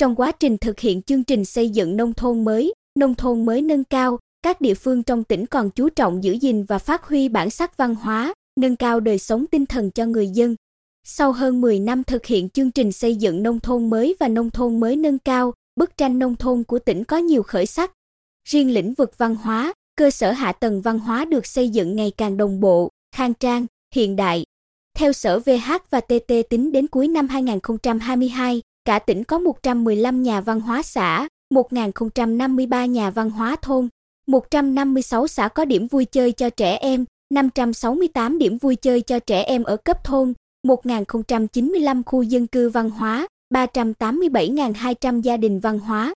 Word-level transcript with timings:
Trong 0.00 0.14
quá 0.16 0.32
trình 0.32 0.58
thực 0.58 0.80
hiện 0.80 1.02
chương 1.02 1.24
trình 1.24 1.44
xây 1.44 1.68
dựng 1.68 1.96
nông 1.96 2.12
thôn 2.14 2.44
mới, 2.44 2.74
nông 2.98 3.14
thôn 3.14 3.44
mới 3.46 3.62
nâng 3.62 3.84
cao, 3.84 4.18
các 4.42 4.60
địa 4.60 4.74
phương 4.74 5.02
trong 5.02 5.24
tỉnh 5.24 5.46
còn 5.46 5.70
chú 5.70 5.88
trọng 5.88 6.24
giữ 6.24 6.32
gìn 6.32 6.64
và 6.64 6.78
phát 6.78 7.04
huy 7.04 7.28
bản 7.28 7.50
sắc 7.50 7.76
văn 7.76 7.94
hóa, 7.94 8.34
nâng 8.60 8.76
cao 8.76 9.00
đời 9.00 9.18
sống 9.18 9.46
tinh 9.46 9.66
thần 9.66 9.90
cho 9.90 10.06
người 10.06 10.28
dân. 10.28 10.56
Sau 11.04 11.32
hơn 11.32 11.60
10 11.60 11.78
năm 11.78 12.04
thực 12.04 12.26
hiện 12.26 12.48
chương 12.48 12.70
trình 12.70 12.92
xây 12.92 13.16
dựng 13.16 13.42
nông 13.42 13.60
thôn 13.60 13.90
mới 13.90 14.16
và 14.20 14.28
nông 14.28 14.50
thôn 14.50 14.80
mới 14.80 14.96
nâng 14.96 15.18
cao, 15.18 15.52
bức 15.76 15.96
tranh 15.96 16.18
nông 16.18 16.36
thôn 16.36 16.64
của 16.64 16.78
tỉnh 16.78 17.04
có 17.04 17.16
nhiều 17.16 17.42
khởi 17.42 17.66
sắc. 17.66 17.92
Riêng 18.48 18.74
lĩnh 18.74 18.94
vực 18.94 19.18
văn 19.18 19.34
hóa, 19.34 19.72
cơ 19.96 20.10
sở 20.10 20.32
hạ 20.32 20.52
tầng 20.52 20.80
văn 20.80 20.98
hóa 20.98 21.24
được 21.24 21.46
xây 21.46 21.68
dựng 21.68 21.96
ngày 21.96 22.12
càng 22.16 22.36
đồng 22.36 22.60
bộ, 22.60 22.88
khang 23.16 23.34
trang, 23.34 23.66
hiện 23.94 24.16
đại. 24.16 24.44
Theo 24.96 25.12
Sở 25.12 25.38
VH 25.38 25.72
và 25.90 26.00
TT 26.00 26.32
tính 26.50 26.72
đến 26.72 26.86
cuối 26.86 27.08
năm 27.08 27.28
2022, 27.28 28.62
cả 28.84 28.98
tỉnh 28.98 29.24
có 29.24 29.38
115 29.38 30.22
nhà 30.22 30.40
văn 30.40 30.60
hóa 30.60 30.82
xã, 30.82 31.28
1053 31.50 32.86
nhà 32.86 33.10
văn 33.10 33.30
hóa 33.30 33.56
thôn, 33.62 33.88
156 34.26 35.26
xã 35.26 35.48
có 35.48 35.64
điểm 35.64 35.86
vui 35.86 36.04
chơi 36.04 36.32
cho 36.32 36.50
trẻ 36.50 36.76
em, 36.76 37.04
568 37.34 38.38
điểm 38.38 38.58
vui 38.58 38.76
chơi 38.76 39.00
cho 39.00 39.18
trẻ 39.18 39.42
em 39.42 39.62
ở 39.62 39.76
cấp 39.76 40.04
thôn, 40.04 40.32
1095 40.66 42.02
khu 42.04 42.22
dân 42.22 42.46
cư 42.46 42.70
văn 42.70 42.90
hóa, 42.90 43.26
387.200 43.54 45.20
gia 45.20 45.36
đình 45.36 45.60
văn 45.60 45.78
hóa. 45.78 46.14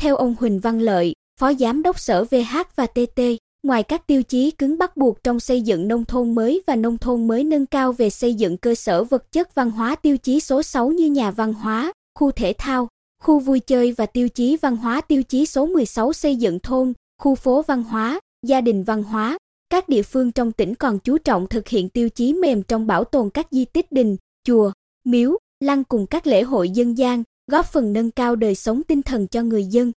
Theo 0.00 0.16
ông 0.16 0.34
Huỳnh 0.40 0.60
Văn 0.60 0.80
Lợi, 0.80 1.14
Phó 1.40 1.52
Giám 1.54 1.82
đốc 1.82 1.98
Sở 1.98 2.24
VH 2.24 2.56
và 2.76 2.86
TT, 2.86 3.20
ngoài 3.62 3.82
các 3.82 4.06
tiêu 4.06 4.22
chí 4.22 4.50
cứng 4.50 4.78
bắt 4.78 4.96
buộc 4.96 5.24
trong 5.24 5.40
xây 5.40 5.60
dựng 5.60 5.88
nông 5.88 6.04
thôn 6.04 6.34
mới 6.34 6.62
và 6.66 6.76
nông 6.76 6.98
thôn 6.98 7.26
mới 7.26 7.44
nâng 7.44 7.66
cao 7.66 7.92
về 7.92 8.10
xây 8.10 8.34
dựng 8.34 8.56
cơ 8.56 8.74
sở 8.74 9.04
vật 9.04 9.32
chất 9.32 9.54
văn 9.54 9.70
hóa 9.70 9.94
tiêu 9.94 10.16
chí 10.16 10.40
số 10.40 10.62
6 10.62 10.88
như 10.88 11.10
nhà 11.10 11.30
văn 11.30 11.54
hóa, 11.54 11.92
khu 12.14 12.30
thể 12.30 12.52
thao, 12.58 12.88
khu 13.22 13.38
vui 13.38 13.60
chơi 13.60 13.92
và 13.92 14.06
tiêu 14.06 14.28
chí 14.28 14.56
văn 14.56 14.76
hóa 14.76 15.00
tiêu 15.00 15.22
chí 15.22 15.46
số 15.46 15.66
16 15.66 16.12
xây 16.12 16.36
dựng 16.36 16.58
thôn, 16.60 16.92
khu 17.18 17.34
phố 17.34 17.62
văn 17.62 17.82
hóa, 17.82 18.20
gia 18.46 18.60
đình 18.60 18.84
văn 18.84 19.02
hóa. 19.02 19.38
Các 19.70 19.88
địa 19.88 20.02
phương 20.02 20.32
trong 20.32 20.52
tỉnh 20.52 20.74
còn 20.74 20.98
chú 20.98 21.18
trọng 21.18 21.46
thực 21.46 21.68
hiện 21.68 21.88
tiêu 21.88 22.08
chí 22.08 22.32
mềm 22.32 22.62
trong 22.62 22.86
bảo 22.86 23.04
tồn 23.04 23.30
các 23.30 23.46
di 23.50 23.64
tích 23.64 23.92
đình, 23.92 24.16
chùa, 24.44 24.72
miếu, 25.04 25.38
lăng 25.60 25.84
cùng 25.84 26.06
các 26.06 26.26
lễ 26.26 26.42
hội 26.42 26.70
dân 26.70 26.98
gian, 26.98 27.22
góp 27.50 27.66
phần 27.66 27.92
nâng 27.92 28.10
cao 28.10 28.36
đời 28.36 28.54
sống 28.54 28.82
tinh 28.82 29.02
thần 29.02 29.26
cho 29.26 29.42
người 29.42 29.64
dân. 29.64 29.92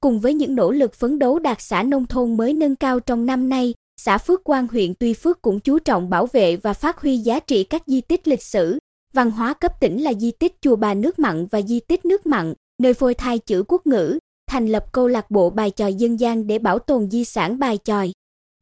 Cùng 0.00 0.20
với 0.20 0.34
những 0.34 0.54
nỗ 0.54 0.70
lực 0.70 0.94
phấn 0.94 1.18
đấu 1.18 1.38
đạt 1.38 1.56
xã 1.60 1.82
nông 1.82 2.06
thôn 2.06 2.36
mới 2.36 2.54
nâng 2.54 2.76
cao 2.76 3.00
trong 3.00 3.26
năm 3.26 3.48
nay, 3.48 3.74
xã 4.00 4.18
Phước 4.18 4.44
Quang 4.44 4.68
huyện 4.68 4.94
Tuy 4.94 5.14
Phước 5.14 5.42
cũng 5.42 5.60
chú 5.60 5.78
trọng 5.78 6.10
bảo 6.10 6.26
vệ 6.26 6.56
và 6.56 6.72
phát 6.72 7.00
huy 7.00 7.18
giá 7.18 7.40
trị 7.40 7.64
các 7.64 7.82
di 7.86 8.00
tích 8.00 8.28
lịch 8.28 8.42
sử, 8.42 8.77
văn 9.14 9.30
hóa 9.30 9.54
cấp 9.54 9.72
tỉnh 9.80 10.02
là 10.02 10.14
di 10.14 10.30
tích 10.30 10.56
chùa 10.60 10.76
Bà 10.76 10.94
nước 10.94 11.18
mặn 11.18 11.46
và 11.46 11.62
di 11.62 11.80
tích 11.80 12.04
nước 12.04 12.26
mặn, 12.26 12.54
nơi 12.82 12.94
phôi 12.94 13.14
thai 13.14 13.38
chữ 13.38 13.64
quốc 13.68 13.86
ngữ, 13.86 14.18
thành 14.46 14.66
lập 14.66 14.92
câu 14.92 15.08
lạc 15.08 15.30
bộ 15.30 15.50
bài 15.50 15.70
tròi 15.70 15.94
dân 15.94 16.20
gian 16.20 16.46
để 16.46 16.58
bảo 16.58 16.78
tồn 16.78 17.10
di 17.10 17.24
sản 17.24 17.58
bài 17.58 17.78
tròi. 17.84 18.12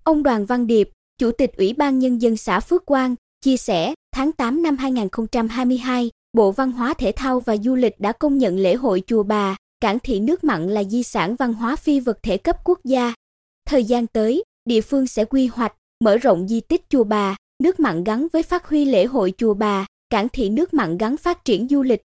Ông 0.05 0.22
Đoàn 0.22 0.47
Văn 0.47 0.67
Điệp, 0.67 0.91
Chủ 1.19 1.30
tịch 1.33 1.56
Ủy 1.56 1.72
ban 1.72 1.98
Nhân 1.98 2.22
dân 2.22 2.36
xã 2.36 2.61
Phước 2.61 2.86
Quang, 2.86 3.14
chia 3.41 3.56
sẻ, 3.56 3.94
tháng 4.12 4.33
8 4.33 4.62
năm 4.62 4.77
2022, 4.77 6.11
Bộ 6.33 6.52
Văn 6.52 6.72
hóa 6.72 6.94
Thể 6.94 7.12
thao 7.17 7.41
và 7.41 7.56
Du 7.56 7.74
lịch 7.74 8.00
đã 8.00 8.12
công 8.12 8.39
nhận 8.39 8.58
lễ 8.58 8.74
hội 8.74 9.02
Chùa 9.06 9.22
Bà, 9.22 9.56
Cảng 9.80 9.98
thị 9.98 10.20
nước 10.20 10.44
mặn 10.44 10.69
là 10.69 10.84
di 10.84 11.02
sản 11.02 11.36
văn 11.36 11.55
hóa 11.55 11.77
phi 11.77 12.00
vật 12.00 12.19
thể 12.22 12.36
cấp 12.36 12.56
quốc 12.64 12.80
gia. 12.84 13.14
Thời 13.67 13.84
gian 13.84 14.06
tới, 14.06 14.44
địa 14.64 14.80
phương 14.80 15.06
sẽ 15.06 15.24
quy 15.24 15.47
hoạch, 15.47 15.74
mở 16.05 16.17
rộng 16.17 16.48
di 16.48 16.61
tích 16.61 16.84
Chùa 16.89 17.05
Bà, 17.05 17.36
nước 17.62 17.80
mặn 17.80 18.05
gắn 18.05 18.27
với 18.33 18.42
phát 18.42 18.67
huy 18.67 18.84
lễ 18.84 19.05
hội 19.05 19.33
Chùa 19.39 19.55
Bà, 19.55 19.86
Cảng 20.11 20.29
thị 20.29 20.49
nước 20.49 20.75
mặn 20.75 20.99
gắn 20.99 21.17
phát 21.17 21.45
triển 21.45 21.69
du 21.69 21.83
lịch. 21.83 22.03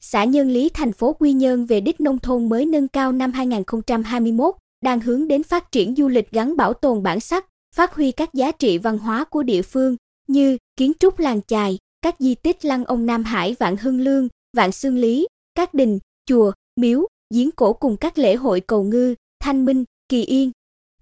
Xã 0.00 0.24
Nhân 0.24 0.50
Lý 0.50 0.68
thành 0.68 0.92
phố 0.92 1.12
Quy 1.12 1.32
Nhơn 1.32 1.66
về 1.66 1.80
đích 1.80 2.00
nông 2.00 2.18
thôn 2.18 2.48
mới 2.48 2.66
nâng 2.66 2.88
cao 2.88 3.12
năm 3.12 3.32
2021, 3.32 4.54
đang 4.82 5.00
hướng 5.00 5.28
đến 5.28 5.42
phát 5.42 5.72
triển 5.72 5.94
du 5.96 6.08
lịch 6.08 6.30
gắn 6.30 6.56
bảo 6.56 6.74
tồn 6.74 7.02
bản 7.02 7.20
sắc, 7.20 7.46
phát 7.74 7.94
huy 7.94 8.12
các 8.12 8.34
giá 8.34 8.52
trị 8.52 8.78
văn 8.78 8.98
hóa 8.98 9.24
của 9.24 9.42
địa 9.42 9.62
phương 9.62 9.96
như 10.28 10.58
kiến 10.76 10.92
trúc 11.00 11.18
làng 11.18 11.40
chài, 11.42 11.78
các 12.02 12.14
di 12.18 12.34
tích 12.34 12.64
lăng 12.64 12.84
ông 12.84 13.06
Nam 13.06 13.24
Hải 13.24 13.56
Vạn 13.58 13.76
Hưng 13.76 14.00
Lương, 14.00 14.28
Vạn 14.56 14.72
Xương 14.72 14.98
Lý, 14.98 15.26
các 15.54 15.74
đình, 15.74 15.98
chùa, 16.26 16.52
miếu, 16.76 17.06
giếng 17.34 17.50
cổ 17.50 17.72
cùng 17.72 17.96
các 17.96 18.18
lễ 18.18 18.34
hội 18.34 18.60
cầu 18.60 18.82
ngư, 18.82 19.14
thanh 19.40 19.64
minh, 19.64 19.84
kỳ 20.08 20.24
yên. 20.24 20.50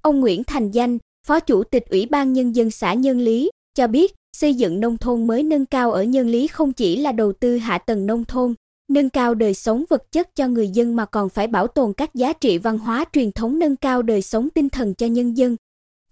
Ông 0.03 0.21
Nguyễn 0.21 0.45
Thành 0.45 0.71
Danh, 0.71 0.99
Phó 1.27 1.41
Chủ 1.41 1.65
tịch 1.65 1.85
Ủy 1.91 2.07
ban 2.07 2.33
Nhân 2.33 2.57
dân 2.57 2.71
xã 2.71 2.95
Nhân 2.95 3.21
Lý, 3.21 3.51
cho 3.75 3.87
biết 3.87 4.13
xây 4.37 4.55
dựng 4.55 4.81
nông 4.81 4.99
thôn 4.99 5.27
mới 5.27 5.43
nâng 5.43 5.67
cao 5.67 5.93
ở 5.93 6.03
Nhân 6.03 6.29
Lý 6.29 6.47
không 6.47 6.73
chỉ 6.73 6.97
là 6.97 7.13
đầu 7.13 7.33
tư 7.33 7.57
hạ 7.57 7.79
tầng 7.79 8.07
nông 8.07 8.25
thôn, 8.25 8.55
nâng 8.89 9.11
cao 9.11 9.35
đời 9.35 9.55
sống 9.55 9.85
vật 9.91 10.13
chất 10.13 10.35
cho 10.35 10.49
người 10.49 10.69
dân 10.69 10.97
mà 10.97 11.05
còn 11.05 11.29
phải 11.29 11.47
bảo 11.47 11.67
tồn 11.67 11.93
các 11.93 12.15
giá 12.15 12.33
trị 12.33 12.59
văn 12.59 12.79
hóa 12.79 13.05
truyền 13.13 13.33
thống 13.33 13.59
nâng 13.59 13.77
cao 13.77 14.03
đời 14.03 14.23
sống 14.23 14.51
tinh 14.51 14.69
thần 14.69 14.95
cho 14.95 15.07
nhân 15.07 15.37
dân. 15.37 15.57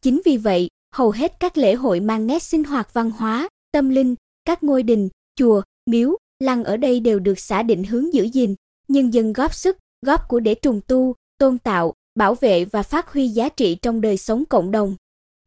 Chính 0.02 0.20
vì 0.24 0.36
vậy, 0.36 0.68
hầu 0.94 1.10
hết 1.10 1.40
các 1.40 1.58
lễ 1.58 1.74
hội 1.74 2.00
mang 2.00 2.26
nét 2.26 2.42
sinh 2.42 2.64
hoạt 2.64 2.94
văn 2.94 3.10
hóa, 3.10 3.48
tâm 3.72 3.90
linh, 3.90 4.14
các 4.44 4.62
ngôi 4.62 4.82
đình, 4.82 5.08
chùa, 5.36 5.62
miếu, 5.86 6.16
lăng 6.40 6.64
ở 6.64 6.76
đây 6.76 7.00
đều 7.00 7.18
được 7.18 7.38
xã 7.38 7.62
định 7.62 7.84
hướng 7.84 8.14
giữ 8.14 8.24
gìn, 8.24 8.54
nhân 8.88 9.14
dân 9.14 9.32
góp 9.32 9.54
sức, 9.54 9.78
góp 10.06 10.28
của 10.28 10.40
để 10.40 10.54
trùng 10.54 10.80
tu, 10.86 11.14
tôn 11.38 11.58
tạo, 11.58 11.94
bảo 12.14 12.34
vệ 12.34 12.64
và 12.64 12.82
phát 12.82 13.12
huy 13.12 13.28
giá 13.28 13.48
trị 13.48 13.74
trong 13.82 14.00
đời 14.00 14.16
sống 14.16 14.44
cộng 14.44 14.70
đồng. 14.70 14.96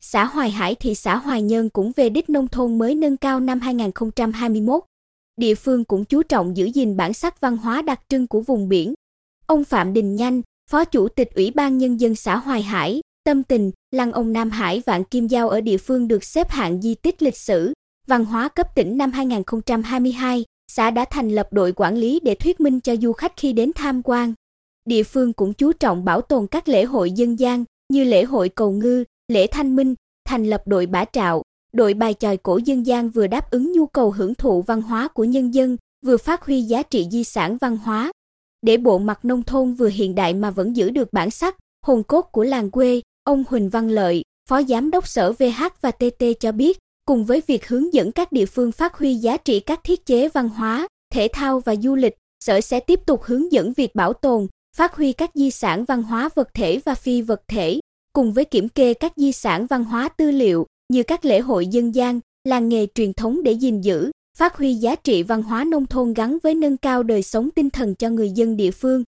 Xã 0.06 0.26
Hoài 0.26 0.52
Hải 0.52 0.76
thị 0.76 0.96
xã 0.96 1.16
Hoài 1.16 1.42
Nhơn 1.42 1.70
cũng 1.70 1.92
về 1.96 2.10
đích 2.10 2.30
nông 2.30 2.48
thôn 2.48 2.78
mới 2.78 2.96
nâng 2.96 3.18
cao 3.18 3.40
năm 3.40 3.60
2021. 3.60 4.84
Địa 5.38 5.56
phương 5.56 5.86
cũng 5.86 6.06
chú 6.06 6.24
trọng 6.24 6.58
giữ 6.58 6.66
gìn 6.66 6.98
bản 6.98 7.14
sắc 7.14 7.42
văn 7.42 7.58
hóa 7.58 7.82
đặc 7.82 8.02
trưng 8.10 8.28
của 8.28 8.42
vùng 8.42 8.70
biển. 8.70 8.94
Ông 9.48 9.64
Phạm 9.64 9.94
Đình 9.94 10.16
Nhanh, 10.16 10.42
Phó 10.70 10.86
Chủ 10.86 11.08
tịch 11.08 11.36
Ủy 11.36 11.52
ban 11.52 11.78
Nhân 11.78 12.00
dân 12.00 12.16
xã 12.16 12.38
Hoài 12.38 12.62
Hải, 12.62 13.02
tâm 13.24 13.44
tình, 13.44 13.72
lăng 13.92 14.12
ông 14.12 14.34
Nam 14.34 14.50
Hải 14.50 14.82
Vạn 14.86 15.04
Kim 15.04 15.28
Giao 15.28 15.50
ở 15.50 15.62
địa 15.62 15.78
phương 15.78 16.08
được 16.08 16.24
xếp 16.24 16.50
hạng 16.50 16.82
di 16.82 16.96
tích 16.96 17.24
lịch 17.24 17.38
sử, 17.38 17.74
văn 18.08 18.26
hóa 18.26 18.50
cấp 18.50 18.76
tỉnh 18.76 18.98
năm 18.98 19.12
2022, 19.12 20.46
xã 20.72 20.92
đã 20.92 21.06
thành 21.06 21.30
lập 21.30 21.48
đội 21.52 21.74
quản 21.76 21.98
lý 21.98 22.20
để 22.24 22.36
thuyết 22.36 22.60
minh 22.60 22.80
cho 22.80 22.96
du 22.96 23.14
khách 23.14 23.34
khi 23.38 23.54
đến 23.54 23.72
tham 23.76 24.02
quan. 24.04 24.34
Địa 24.86 25.04
phương 25.04 25.34
cũng 25.34 25.54
chú 25.54 25.74
trọng 25.74 26.06
bảo 26.06 26.22
tồn 26.22 26.48
các 26.48 26.68
lễ 26.68 26.84
hội 26.84 27.12
dân 27.12 27.40
gian 27.40 27.66
như 27.90 28.04
lễ 28.04 28.24
hội 28.24 28.50
cầu 28.50 28.72
ngư, 28.72 29.04
lễ 29.28 29.48
thanh 29.48 29.76
minh, 29.76 29.96
thành 30.26 30.46
lập 30.46 30.62
đội 30.66 30.86
bả 30.86 31.06
trạo, 31.06 31.44
đội 31.74 31.94
bài 31.94 32.14
tròi 32.14 32.38
cổ 32.38 32.60
dân 32.66 32.86
gian 32.86 33.10
vừa 33.10 33.28
đáp 33.28 33.52
ứng 33.52 33.72
nhu 33.72 33.86
cầu 33.86 34.12
hưởng 34.12 34.36
thụ 34.36 34.62
văn 34.62 34.82
hóa 34.82 35.08
của 35.08 35.24
nhân 35.24 35.54
dân, 35.54 35.78
vừa 36.06 36.18
phát 36.18 36.46
huy 36.46 36.62
giá 36.62 36.84
trị 36.84 37.08
di 37.12 37.24
sản 37.24 37.58
văn 37.58 37.78
hóa. 37.78 38.12
Để 38.62 38.78
bộ 38.78 38.98
mặt 38.98 39.26
nông 39.26 39.44
thôn 39.44 39.74
vừa 39.74 39.90
hiện 39.90 40.16
đại 40.16 40.34
mà 40.34 40.52
vẫn 40.52 40.76
giữ 40.76 40.90
được 40.90 41.14
bản 41.14 41.32
sắc, 41.32 41.58
hồn 41.86 42.04
cốt 42.04 42.22
của 42.22 42.44
làng 42.44 42.72
quê, 42.72 43.02
ông 43.24 43.44
Huỳnh 43.50 43.70
Văn 43.70 43.90
Lợi, 43.90 44.24
Phó 44.50 44.64
Giám 44.64 44.92
đốc 44.92 45.08
Sở 45.08 45.32
VH 45.32 45.64
và 45.82 45.92
TT 45.92 46.24
cho 46.40 46.52
biết, 46.52 46.78
cùng 47.06 47.26
với 47.26 47.42
việc 47.48 47.68
hướng 47.68 47.94
dẫn 47.94 48.12
các 48.12 48.32
địa 48.32 48.46
phương 48.46 48.72
phát 48.72 48.98
huy 48.98 49.16
giá 49.16 49.38
trị 49.38 49.60
các 49.60 49.84
thiết 49.84 50.06
chế 50.06 50.30
văn 50.30 50.50
hóa, 50.50 50.88
thể 51.14 51.28
thao 51.34 51.60
và 51.60 51.76
du 51.76 51.96
lịch, 51.96 52.16
Sở 52.46 52.62
sẽ 52.62 52.80
tiếp 52.80 53.00
tục 53.06 53.24
hướng 53.24 53.52
dẫn 53.52 53.74
việc 53.74 53.96
bảo 53.96 54.14
tồn, 54.14 54.48
phát 54.78 54.96
huy 54.96 55.14
các 55.14 55.32
di 55.34 55.52
sản 55.52 55.86
văn 55.86 56.04
hóa 56.04 56.30
vật 56.36 56.54
thể 56.54 56.80
và 56.86 56.96
phi 56.96 57.22
vật 57.22 57.42
thể, 57.48 57.80
cùng 58.14 58.34
với 58.34 58.46
kiểm 58.46 58.70
kê 58.70 58.94
các 58.94 59.14
di 59.16 59.32
sản 59.32 59.68
văn 59.68 59.84
hóa 59.84 60.10
tư 60.10 60.32
liệu 60.32 60.68
như 60.94 61.04
các 61.04 61.26
lễ 61.26 61.40
hội 61.40 61.68
dân 61.68 61.96
gian, 61.96 62.20
làng 62.44 62.70
nghề 62.70 62.88
truyền 62.96 63.14
thống 63.14 63.44
để 63.44 63.52
gìn 63.52 63.82
giữ, 63.82 64.12
phát 64.38 64.58
huy 64.58 64.74
giá 64.74 64.96
trị 64.96 65.24
văn 65.24 65.44
hóa 65.44 65.64
nông 65.64 65.86
thôn 65.86 66.14
gắn 66.14 66.38
với 66.44 66.56
nâng 66.56 66.78
cao 66.78 67.04
đời 67.04 67.24
sống 67.24 67.50
tinh 67.52 67.70
thần 67.70 67.96
cho 67.96 68.10
người 68.10 68.30
dân 68.30 68.58
địa 68.58 68.72
phương. 68.72 69.04